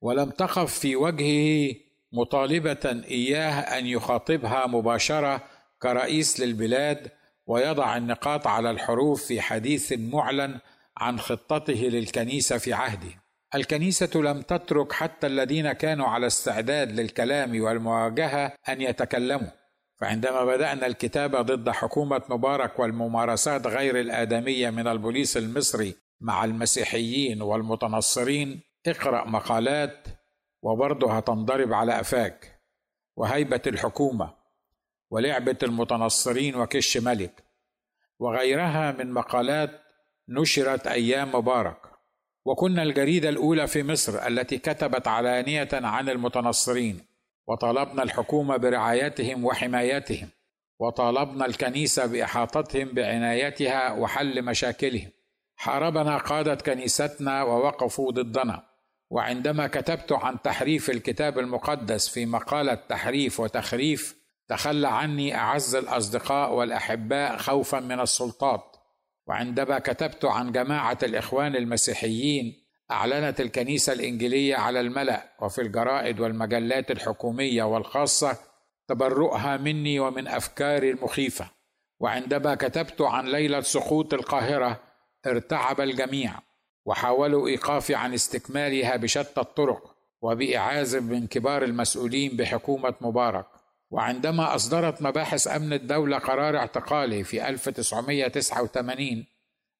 ولم 0.00 0.30
تقف 0.30 0.78
في 0.78 0.96
وجهه 0.96 1.74
مطالبة 2.12 3.02
إياه 3.10 3.78
أن 3.78 3.86
يخاطبها 3.86 4.66
مباشرة 4.66 5.44
كرئيس 5.82 6.40
للبلاد 6.40 7.10
ويضع 7.46 7.96
النقاط 7.96 8.46
على 8.46 8.70
الحروف 8.70 9.24
في 9.24 9.40
حديث 9.40 9.92
معلن 9.92 10.58
عن 10.96 11.18
خطته 11.18 11.74
للكنيسة 11.74 12.58
في 12.58 12.72
عهده. 12.72 13.10
الكنيسة 13.54 14.10
لم 14.14 14.42
تترك 14.42 14.92
حتى 14.92 15.26
الذين 15.26 15.72
كانوا 15.72 16.06
على 16.06 16.26
استعداد 16.26 17.00
للكلام 17.00 17.60
والمواجهة 17.60 18.52
أن 18.68 18.80
يتكلموا. 18.80 19.50
فعندما 20.00 20.44
بدأنا 20.44 20.86
الكتابه 20.86 21.42
ضد 21.42 21.70
حكومة 21.70 22.22
مبارك 22.28 22.78
والممارسات 22.78 23.66
غير 23.66 24.00
الآدمية 24.00 24.70
من 24.70 24.88
البوليس 24.88 25.36
المصري 25.36 25.94
مع 26.20 26.44
المسيحيين 26.44 27.42
والمتنصرين 27.42 28.60
اقرأ 28.86 29.28
مقالات 29.28 30.06
وبرضه 30.62 31.12
هتنضرب 31.16 31.72
على 31.72 31.92
قفاك. 31.94 32.60
وهيبة 33.16 33.62
الحكومة 33.66 34.34
ولعبة 35.10 35.56
المتنصرين 35.62 36.56
وكش 36.56 36.96
ملك 36.96 37.44
وغيرها 38.18 38.92
من 38.92 39.12
مقالات 39.12 39.70
نشرت 40.28 40.86
أيام 40.86 41.34
مبارك. 41.34 41.80
وكنا 42.44 42.82
الجريدة 42.82 43.28
الأولى 43.28 43.66
في 43.66 43.82
مصر 43.82 44.26
التي 44.26 44.58
كتبت 44.58 45.08
علانية 45.08 45.68
عن 45.72 46.08
المتنصرين 46.08 47.00
وطالبنا 47.46 48.02
الحكومة 48.02 48.56
برعايتهم 48.56 49.44
وحمايتهم 49.44 50.28
وطالبنا 50.80 51.46
الكنيسة 51.46 52.06
بإحاطتهم 52.06 52.88
بعنايتها 52.88 53.92
وحل 53.92 54.44
مشاكلهم. 54.44 55.10
حاربنا 55.56 56.18
قادة 56.18 56.54
كنيستنا 56.54 57.42
ووقفوا 57.42 58.12
ضدنا. 58.12 58.67
وعندما 59.10 59.66
كتبت 59.66 60.12
عن 60.12 60.42
تحريف 60.42 60.90
الكتاب 60.90 61.38
المقدس 61.38 62.08
في 62.08 62.26
مقالة 62.26 62.74
تحريف 62.74 63.40
وتخريف 63.40 64.18
تخلى 64.48 64.88
عني 64.88 65.34
أعز 65.34 65.74
الأصدقاء 65.74 66.54
والأحباء 66.54 67.36
خوفا 67.36 67.80
من 67.80 68.00
السلطات. 68.00 68.76
وعندما 69.26 69.78
كتبت 69.78 70.24
عن 70.24 70.52
جماعة 70.52 70.98
الإخوان 71.02 71.56
المسيحيين 71.56 72.64
أعلنت 72.90 73.40
الكنيسة 73.40 73.92
الإنجيلية 73.92 74.56
على 74.56 74.80
الملأ 74.80 75.36
وفي 75.42 75.60
الجرائد 75.60 76.20
والمجلات 76.20 76.90
الحكومية 76.90 77.62
والخاصة 77.62 78.36
تبرؤها 78.88 79.56
مني 79.56 80.00
ومن 80.00 80.28
أفكاري 80.28 80.90
المخيفة. 80.90 81.50
وعندما 82.00 82.54
كتبت 82.54 83.00
عن 83.00 83.26
ليلة 83.26 83.60
سقوط 83.60 84.14
القاهرة 84.14 84.80
ارتعب 85.26 85.80
الجميع. 85.80 86.47
وحاولوا 86.88 87.48
ايقافي 87.48 87.94
عن 87.94 88.14
استكمالها 88.14 88.96
بشتى 88.96 89.40
الطرق 89.40 89.94
وباعاز 90.22 90.96
من 90.96 91.26
كبار 91.26 91.64
المسؤولين 91.64 92.36
بحكومة 92.36 92.94
مبارك. 93.00 93.46
وعندما 93.90 94.54
أصدرت 94.54 95.02
مباحث 95.02 95.48
أمن 95.48 95.72
الدولة 95.72 96.18
قرار 96.18 96.56
اعتقالي 96.56 97.24
في 97.24 97.48
1989 97.48 99.24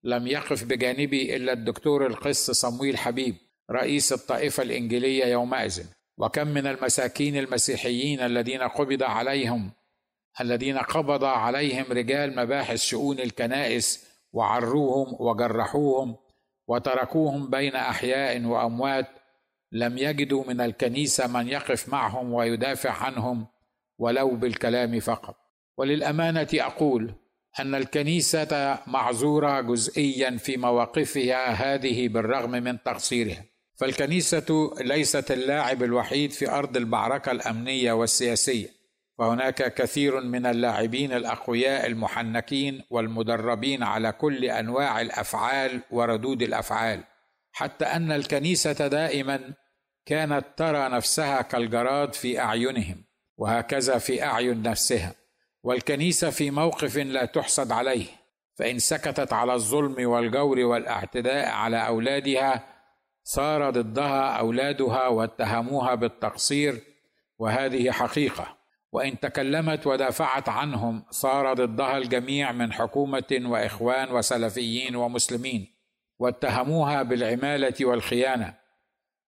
لم 0.05 0.27
يقف 0.27 0.65
بجانبي 0.65 1.37
إلا 1.37 1.53
الدكتور 1.53 2.07
القس 2.07 2.51
صمويل 2.51 2.99
حبيب 2.99 3.37
رئيس 3.71 4.13
الطائفة 4.13 4.63
الإنجيلية 4.63 5.25
يومئذ. 5.25 5.87
وكم 6.19 6.49
من 6.49 6.67
المساكين 6.67 7.37
المسيحيين 7.37 8.21
الذين 8.21 8.63
قبض 8.63 9.03
عليهم 9.03 9.71
الذين 10.41 10.79
قبض 10.79 11.25
عليهم 11.25 11.85
رجال 11.91 12.37
مباحث 12.37 12.81
شؤون 12.83 13.21
الكنائس 13.21 14.05
وعروهم 14.33 15.17
وجرحوهم 15.21 16.17
وتركوهم 16.69 17.51
بين 17.51 17.77
أحياء 17.77 18.45
وأموات 18.45 19.07
لم 19.73 19.99
يجدوا 19.99 20.45
من 20.49 20.61
الكنيسة 20.61 21.27
من 21.27 21.49
يقف 21.49 21.89
معهم 21.89 22.33
ويدافع 22.33 22.91
عنهم 22.91 23.47
ولو 23.99 24.37
بالكلام 24.37 25.01
فقط. 25.01 25.37
وللأمانة 25.77 26.49
أقول 26.55 27.15
أن 27.61 27.75
الكنيسة 27.75 28.79
معذورة 28.87 29.61
جزئيا 29.61 30.37
في 30.37 30.57
مواقفها 30.57 31.47
هذه 31.49 32.09
بالرغم 32.09 32.51
من 32.51 32.83
تقصيرها. 32.83 33.45
فالكنيسة 33.75 34.71
ليست 34.81 35.31
اللاعب 35.31 35.83
الوحيد 35.83 36.31
في 36.31 36.51
أرض 36.51 36.77
المعركه 36.77 37.33
الأمنية 37.33 37.93
والسياسية. 37.93 38.78
فهناك 39.19 39.75
كثير 39.75 40.21
من 40.21 40.47
اللاعبين 40.47 41.13
الأقوياء 41.13 41.87
المحنكين 41.87 42.83
والمدربين 42.91 43.83
على 43.83 44.13
كل 44.13 44.45
أنواع 44.45 45.01
الأفعال 45.01 45.81
وردود 45.91 46.43
الأفعال. 46.43 47.05
حتى 47.53 47.85
أن 47.85 48.13
الكنيسة 48.13 48.89
دائما 48.89 49.55
كانت 50.07 50.45
ترى 50.57 50.89
نفسها 50.89 51.43
كالجراد 51.43 52.13
في 52.13 52.41
أعينهم 52.41 53.05
وهكذا 53.37 53.99
في 53.99 54.23
أعين 54.23 54.63
نفسها. 54.63 55.15
والكنيسة 55.63 56.31
في 56.31 56.51
موقف 56.51 56.97
لا 56.97 57.25
تحسد 57.25 57.73
عليه 57.73 58.07
فإن 58.55 58.79
سكتت 58.79 59.33
على 59.33 59.55
الظلم 59.55 60.09
والجور 60.09 60.59
والاعتداء 60.59 61.49
على 61.49 61.87
أولادها 61.87 62.65
صار 63.25 63.71
ضدها 63.71 64.39
أولادها 64.39 65.09
واتهموها 65.09 65.95
بالتقصير 65.95 66.81
وهذه 67.39 67.91
حقيقة. 67.91 68.58
وإن 68.99 69.21
تكلمت 69.21 69.87
ودافعت 69.87 70.49
عنهم 70.49 71.03
صار 71.11 71.55
ضدها 71.55 71.99
الجميع 71.99 72.53
من 72.53 72.73
حكومة 72.73 73.41
وإخوان 73.45 74.11
وسلفيين 74.11 74.97
ومسلمين 74.97 75.67
واتهموها 76.19 77.03
بالعمالة 77.03 77.75
والخيانة 77.81 78.55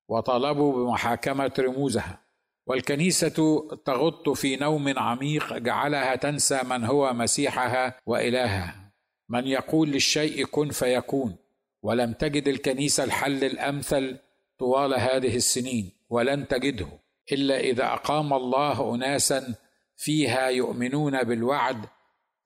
وطالبوا 0.09 0.73
بمحاكمة 0.73 1.53
رموزها. 1.59 2.21
والكنيسة 2.67 3.69
تغط 3.85 4.29
في 4.29 4.57
نوم 4.57 4.99
عميق 4.99 5.59
جعلها 5.59 6.17
تنسى 6.17 6.61
من 6.63 6.85
هو 6.85 7.13
مسيحها 7.13 7.97
وإلهها. 8.07 8.93
من 9.29 9.47
يقول 9.47 9.89
للشيء 9.91 10.45
كن 10.45 10.71
فيكون 10.71 11.37
ولم 11.83 12.13
تجد 12.13 12.49
الكنيسة 12.49 13.05
الحل 13.05 13.45
الأمثل 13.45 14.19
طوال 14.59 14.95
هذه 14.95 15.37
السنين 15.37 15.93
ولن 16.09 16.49
تجده. 16.49 16.89
إلا 17.33 17.61
إذا 17.61 17.85
أقام 17.85 18.33
الله 18.33 18.95
اناسا 18.95 19.55
فيها 19.97 20.49
يؤمنون 20.49 21.23
بالوعد 21.23 21.87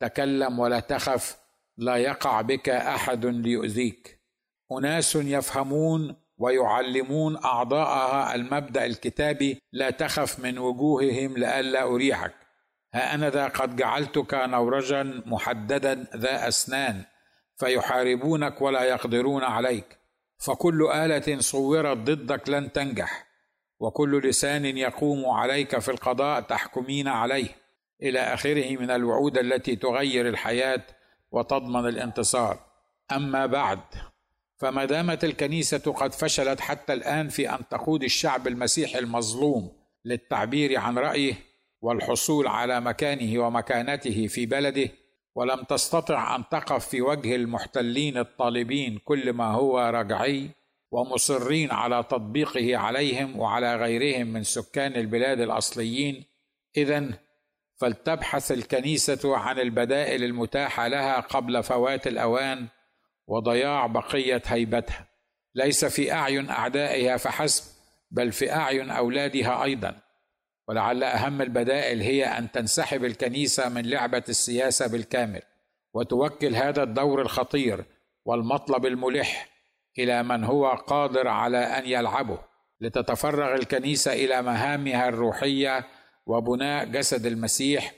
تكلم 0.01 0.59
ولا 0.59 0.81
تخف 0.81 1.37
لا 1.77 1.97
يقع 1.97 2.41
بك 2.41 2.69
أحد 2.69 3.27
ليؤذيك. 3.27 4.21
أناس 4.73 5.17
يفهمون 5.17 6.17
ويعلمون 6.39 7.37
أعضاءها 7.45 8.35
المبدأ 8.35 8.87
الكتابي 8.87 9.61
لا 9.73 9.91
تخف 9.91 10.39
من 10.39 10.59
وجوههم 10.59 11.37
لئلا 11.37 11.83
أريحك. 11.83 12.35
ها 12.95 13.15
أنا 13.15 13.31
ذا 13.31 13.49
قد 13.49 13.77
جعلتك 13.77 14.35
نورجا 14.35 15.23
محددا 15.27 16.07
ذا 16.17 16.49
أسنان 16.49 17.05
فيحاربونك 17.57 18.63
ولا 18.63 18.83
يقدرون 18.83 19.45
عليك. 19.45 19.99
فكل 20.39 20.91
آلة 20.95 21.41
صورت 21.41 21.97
ضدك 21.97 22.49
لن 22.49 22.73
تنجح. 22.73 23.24
وكل 23.85 24.29
لسان 24.29 24.65
يقوم 24.65 25.27
عليك 25.27 25.79
في 25.79 25.91
القضاء 25.91 26.41
تحكمين 26.41 27.09
عليه. 27.09 27.49
إلى 28.03 28.21
آخره 28.21 28.77
من 28.77 28.91
الوعود 28.91 29.39
التي 29.39 29.77
تغير 29.77 30.29
الحياة 30.29 30.83
وتضمن 31.31 31.89
الانتصار. 31.89 32.61
أما 33.13 33.47
بعد 33.47 33.79
فما 34.57 34.85
دامت 34.85 35.25
الكنيسة 35.25 35.93
قد 35.93 36.13
فشلت 36.13 36.61
حتى 36.61 36.93
الآن 36.93 37.29
في 37.29 37.51
أن 37.51 37.69
تقود 37.69 38.03
الشعب 38.03 38.47
المسيحي 38.47 38.99
المظلوم 38.99 39.73
للتعبير 40.05 40.79
عن 40.79 40.99
رأيه 40.99 41.35
والحصول 41.81 42.47
على 42.47 42.81
مكانه 42.81 43.47
ومكانته 43.47 44.27
في 44.27 44.47
بلده 44.47 44.89
ولم 45.35 45.63
تستطع 45.63 46.37
أن 46.37 46.45
تقف 46.51 46.89
في 46.89 47.03
وجه 47.03 47.35
المحتلين 47.35 48.19
الطالبين 48.19 48.99
كل 48.99 49.33
ما 49.33 49.47
هو 49.47 49.79
رجعي 49.79 50.51
ومصرين 50.95 51.71
على 51.71 52.03
تطبيقه 52.03 52.77
عليهم 52.77 53.41
وعلى 53.41 53.77
غيرهم 53.77 54.27
من 54.27 54.43
سكان 54.43 54.97
البلاد 54.97 55.41
الأصليين. 55.41 56.25
اذا 56.77 57.09
فلتبحث 57.81 58.53
الكنيسة 58.53 59.37
عن 59.37 59.59
البدائل 59.59 60.25
المتاحة 60.25 60.89
لها 60.89 61.21
قبل 61.21 61.63
فوات 61.63 62.07
الأوان 62.07 62.67
وضياع 63.27 63.87
بقية 63.87 64.43
هيبتها. 64.47 65.09
ليس 65.55 65.85
في 65.85 66.13
أعين 66.13 66.51
أعدائها 66.51 67.17
فحسب 67.17 67.65
بل 68.11 68.33
في 68.33 68.53
أعين 68.53 68.91
أولادها 68.91 69.65
أيضا. 69.65 70.01
ولعل 70.69 71.05
أهم 71.05 71.43
البدائل 71.43 72.01
هي 72.01 72.25
أن 72.25 72.53
تنسحب 72.53 73.05
الكنيسة 73.05 73.69
من 73.69 73.91
لعبة 73.91 74.25
السياسة 74.29 74.87
بالكامل 74.87 75.43
وتوكل 75.95 76.55
هذا 76.57 76.83
الدور 76.83 77.23
الخطير 77.23 77.85
والمطلب 78.25 78.87
الملح 78.87 79.54
إلى 79.99 80.23
من 80.23 80.45
هو 80.45 80.67
قادر 80.67 81.29
على 81.29 81.59
أن 81.59 81.87
يلعبه 81.87 82.39
لتتفرغ 82.81 83.55
الكنيسة 83.55 84.13
إلى 84.13 84.43
مهامها 84.43 85.09
الروحية 85.09 85.87
وبناء 86.27 86.85
جسد 86.85 87.27
المسيح 87.27 87.95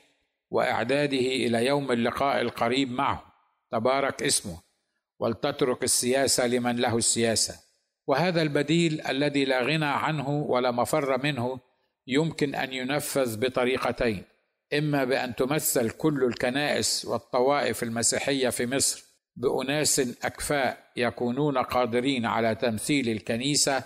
وإعداده 0.51 1.17
إلى 1.17 1.67
يوم 1.67 1.93
اللقاء 1.93 2.41
القريب 2.41 2.91
معه. 2.91 3.33
تبارك 3.71 4.23
اسمه 4.23 4.61
ولتترك 5.19 5.85
السياسة 5.85 6.47
لمن 6.47 6.77
له 6.77 6.97
السياسة. 6.97 7.55
وهذا 8.07 8.43
البديل 8.43 9.07
الذي 9.07 9.45
لا 9.45 9.63
غنى 9.63 9.87
عنه 9.87 10.29
ولا 10.29 10.71
مفر 10.71 11.23
منه 11.23 11.61
يمكن 12.07 12.55
أن 12.55 12.73
ينفذ 12.73 13.41
بطريقتين 13.41 14.25
إما 14.75 15.05
بأن 15.05 15.35
تمثل 15.35 15.91
كل 15.91 16.25
الكنائس 16.25 17.05
والطوائف 17.05 17.83
المسيحية 17.83 18.49
في 18.49 18.67
مصر 18.67 19.06
بأناس 19.37 20.01
أكفاء 20.25 20.79
يكونون 20.96 21.59
قادرين 21.59 22.27
على 22.27 22.55
تمثيل 22.55 23.09
الكنيسة 23.09 23.85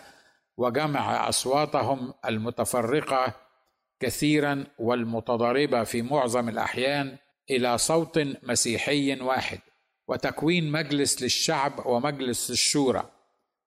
وجمع 0.56 1.28
أصواتهم 1.28 2.14
المتفرقة 2.26 3.34
كثيرا 4.00 4.64
والمتضاربة 4.78 5.84
في 5.84 6.02
معظم 6.02 6.48
الأحيان 6.48 7.16
إلى 7.50 7.78
صوت 7.78 8.18
مسيحي 8.42 9.20
واحد 9.20 9.58
وتكوين 10.08 10.72
مجلس 10.72 11.22
للشعب 11.22 11.86
ومجلس 11.86 12.50
للشورى 12.50 13.10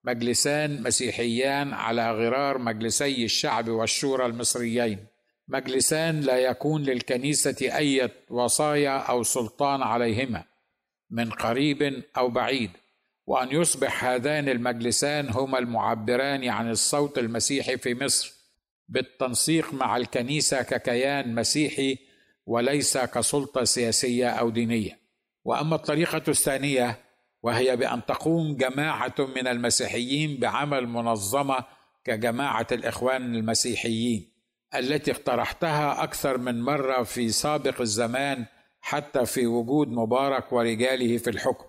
مجلسان 0.03 0.83
مسيحيان 0.83 1.73
على 1.73 2.11
غرار 2.11 2.57
مجلسي 2.57 3.25
الشعب 3.25 3.69
والشورى 3.69 4.25
المصريين 4.25 5.05
مجلسان 5.47 6.21
لا 6.21 6.37
يكون 6.37 6.83
للكنيسة 6.83 7.77
أي 7.77 8.09
وصايا 8.29 8.97
أو 8.97 9.23
سلطان 9.23 9.81
عليهما. 9.81 10.43
من 11.13 11.29
قريب 11.29 12.03
أو 12.17 12.29
بعيد 12.29 12.71
وأن 13.27 13.51
يصبح 13.51 14.05
هذان 14.05 14.49
المجلسان 14.49 15.29
هما 15.29 15.59
المعبران 15.59 16.49
عن 16.49 16.69
الصوت 16.69 17.17
المسيحي 17.17 17.77
في 17.77 17.95
مصر 17.95 18.33
بالتنسيق 18.89 19.73
مع 19.73 19.97
الكنيسة 19.97 20.61
ككيان 20.61 21.35
مسيحي 21.35 21.97
وليس 22.45 22.97
كسلطة 22.97 23.63
سياسية 23.63 24.29
أو 24.29 24.49
دينية. 24.49 24.99
وأما 25.43 25.75
الطريقة 25.75 26.21
الثانية 26.27 26.99
وهي 27.43 27.75
بأن 27.75 28.05
تقوم 28.05 28.57
جماعة 28.57 29.15
من 29.19 29.47
المسيحيين 29.47 30.39
بعمل 30.39 30.87
منظمه 30.87 31.63
كجماعة 32.03 32.67
الإخوان 32.71 33.35
المسيحيين 33.35 34.33
التي 34.75 35.11
اقترحتها 35.11 36.03
أكثر 36.03 36.37
من 36.37 36.61
مرة 36.61 37.03
في 37.03 37.29
سابق 37.29 37.81
الزمان 37.81 38.45
حتى 38.85 39.25
في 39.25 39.47
وجود 39.47 39.87
مبارك 39.87 40.53
ورجاله 40.53 41.17
في 41.17 41.29
الحكم. 41.29 41.65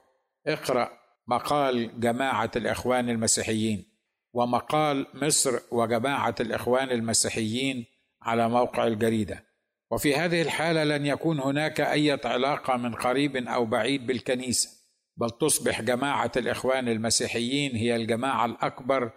اقرأ 0.47 0.91
مقال 1.27 2.01
جماعة 2.01 2.51
الإخوان 2.57 3.11
المسيحيين 3.11 3.85
ومقال 4.33 5.07
مصر 5.15 5.61
وجماعة 5.71 6.35
الإخوان 6.41 6.91
المسيحيين 6.91 7.85
على 8.23 8.49
موقع 8.49 8.87
الجريدة. 8.87 9.45
وفي 9.91 10.17
هذه 10.17 10.43
الحالة 10.43 10.85
لن 10.85 11.07
يكون 11.07 11.41
هناك 11.41 11.81
أي 11.81 12.19
علاقة 12.25 12.77
من 12.77 12.95
قريب 12.95 13.37
أو 13.37 13.65
بعيد 13.65 14.07
بالكنيسة 14.07 14.71
بل 15.17 15.31
تصبح 15.31 15.83
جماعة 15.83 16.33
الإخوان 16.37 16.89
المسيحيين 16.89 17.77
هي 17.77 17.97
الجماعة 17.97 18.45
الأكبر 18.45 19.11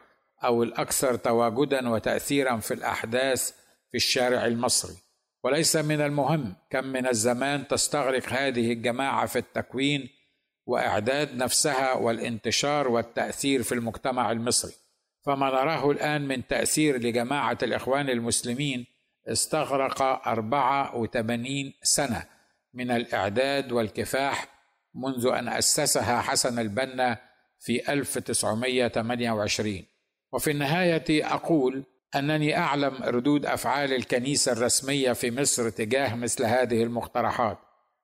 أو 0.44 0.64
الأكثر 0.64 1.16
تواجدا 1.16 1.90
وتاثيرا 1.90 2.58
في 2.58 2.74
الأحداث 2.74 3.52
في 3.92 3.98
الشارع 3.98 4.46
المصري. 4.46 5.07
وليس 5.48 5.76
من 5.76 6.02
المهم 6.02 6.56
كم 6.70 6.86
من 6.86 7.08
الزمان 7.08 7.68
تستغرق 7.68 8.30
هذه 8.30 8.74
الجماعة 8.74 9.26
في 9.26 9.40
التكوين 9.40 10.10
وإعداد 10.66 11.36
نفسها 11.36 11.94
والانتشار 11.94 12.88
والتأثير 12.88 13.64
في 13.64 13.72
المجتمع 13.72 14.32
المصري. 14.32 14.74
فما 15.26 15.50
نراه 15.50 15.92
الآن 15.92 16.28
من 16.28 16.48
تأثير 16.48 16.98
لجماعة 16.98 17.58
الإخوان 17.64 18.10
المسلمين 18.10 18.86
استغرق 19.28 20.02
84 20.02 21.74
سنة 21.82 22.24
من 22.74 22.92
الإعداد 22.92 23.72
والكفاح 23.72 24.48
منذ 24.96 25.28
أن 25.28 25.48
أسسها 25.48 26.22
حسن 26.22 26.60
البنا 26.60 27.18
في 27.60 27.94
1928 27.94 29.86
وفي 30.32 30.52
النهاية 30.52 31.34
أقول 31.34 31.84
أنني 32.16 32.58
أعلم 32.58 33.04
ردود 33.04 33.46
أفعال 33.46 33.94
الكنيسة 33.94 34.52
الرسمية 34.52 35.14
في 35.14 35.32
مصر 35.32 35.70
تجاه 35.70 36.16
مثل 36.16 36.46
هذه 36.46 36.84
المقترحات 36.84 37.58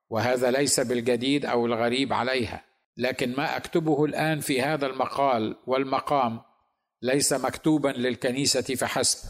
وهذا 0.09 0.51
ليس 0.51 0.79
بالجديد 0.79 1.45
أو 1.45 1.65
الغريب 1.65 2.13
عليها 2.13 2.63
لكن 2.97 3.33
ما 3.37 3.57
أكتبه 3.57 4.05
الآن 4.05 4.39
في 4.39 4.61
هذا 4.61 4.85
المقال 4.87 5.55
والمقام 5.67 6.41
ليس 7.01 7.33
مكتوبا 7.33 7.89
للكنيسة 7.89 8.75
فحسب 8.75 9.29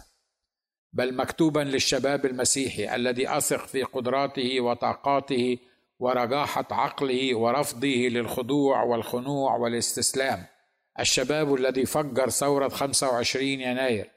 بل 0.94 1.16
مكتوبا 1.16 1.60
للشباب 1.60 2.26
المسيحي 2.26 2.96
الذي 2.96 3.38
أثق 3.38 3.68
في 3.68 3.84
قدراته 3.84 4.62
وطاقاته 4.62 5.58
ورجاحة 6.00 6.68
عقله 6.72 7.36
ورفضه 7.36 7.88
للخضوع 7.88 8.84
والخنوع 8.84 9.56
والاستسلام. 9.56 10.46
الشباب 11.00 11.54
الذي 11.54 11.86
فجر 11.86 12.30
ثورة 12.30 12.70
25 12.70 13.46
يناير 13.46 14.12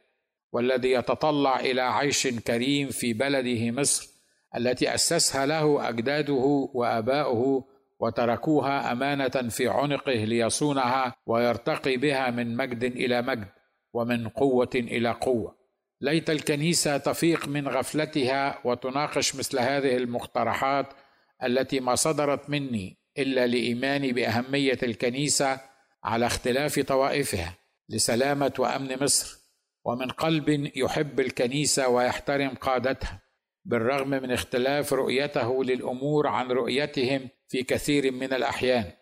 والذي 0.53 0.93
يتطلع 0.93 1.61
إلى 1.61 1.81
عيش 1.81 2.27
كريم 2.27 2.89
في 2.89 3.13
بلده 3.13 3.71
مصر 3.71 4.09
التي 4.57 4.95
أسسها 4.95 5.47
له 5.47 5.89
أجداده 5.89 6.69
وآباؤه 6.75 7.65
وتركوها 8.01 8.93
أمانة 8.93 9.49
في 9.49 9.69
عنقه 9.69 10.13
ليصونها 10.13 11.15
ويرتقي 11.27 11.97
بها 11.97 12.31
من 12.31 12.57
مجد 12.57 12.85
إلى 12.85 13.23
مجد 13.23 13.49
ومن 13.93 14.29
قوة 14.29 14.71
إلى 14.75 15.11
قوة. 15.11 15.57
ليت 16.01 16.31
الكنيسة 16.31 16.97
تفيق 16.97 17.49
من 17.49 17.69
غفلتها 17.69 18.59
وتناقش 18.65 19.37
مثل 19.37 19.59
هذه 19.59 19.97
المقترحات 19.97 20.87
التي 21.45 21.81
ما 21.81 21.95
صدرت 21.95 22.51
مني 22.51 22.99
إلا 23.19 23.47
لإيماني 23.47 24.13
بأهمية 24.13 24.79
الكنيسة 24.83 25.61
على 26.05 26.27
اختلاف 26.27 26.81
طوائفها 26.81 27.55
لسلامة 27.89 28.53
وأمن 28.59 29.03
مصر. 29.03 29.46
ومن 29.87 30.11
قلب 30.11 30.71
يحب 30.77 31.21
الكنيسة 31.21 31.89
ويحترم 31.89 32.49
قادتها 32.49 33.23
بالرغم 33.65 34.11
من 34.11 34.33
اختلاف 34.33 34.93
رؤيته 34.93 35.65
للأمور 35.65 36.27
عن 36.27 36.49
رؤيتهم 36.49 37.29
في 37.49 37.63
كثير 37.63 38.13
من 38.13 38.33
الأحيان. 38.33 38.93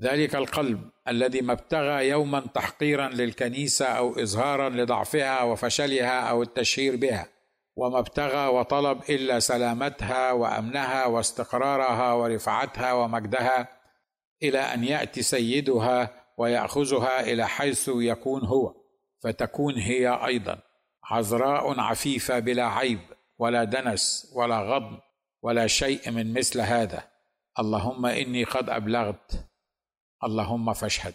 ذلك 0.00 0.34
القلب 0.34 0.90
الذي 1.08 1.40
ما 1.40 1.52
ابتغى 1.52 2.08
يوما 2.08 2.40
تحقيرا 2.40 3.08
للكنيسة 3.08 3.86
أو 3.86 4.12
اظهارا 4.12 4.68
لضعفها 4.68 5.42
وفشلها 5.42 6.20
أو 6.20 6.42
التشهير 6.42 6.96
بها 6.96 7.28
وما 7.76 7.98
ابتغى 7.98 8.46
وطلب 8.46 9.00
إلا 9.10 9.38
سلامتها 9.38 10.32
وأمنها 10.32 11.06
واستقرارها 11.06 12.12
ورفعتها 12.12 12.92
ومجدها 12.92 13.68
إلى 14.42 14.58
أن 14.58 14.84
يأتي 14.84 15.22
سيدها 15.22 16.24
ويأخذها 16.38 17.20
إلى 17.20 17.48
حيث 17.48 17.90
يكون 17.94 18.44
هو. 18.44 18.81
فتكون 19.22 19.74
هي 19.74 20.08
أيضا 20.26 20.58
عذراء 21.04 21.80
عفيفة 21.80 22.38
بلا 22.38 22.66
عيب 22.66 23.00
ولا 23.38 23.64
دنس 23.64 24.32
ولا 24.36 24.60
غضن 24.60 24.98
ولا 25.42 25.66
شيء 25.66 26.10
من 26.10 26.32
مثل 26.32 26.60
هذا. 26.60 27.08
اللهم 27.58 28.06
إني 28.06 28.44
قد 28.44 28.70
أبلغت. 28.70 29.48
اللهم 30.24 30.72
فاشهد. 30.72 31.14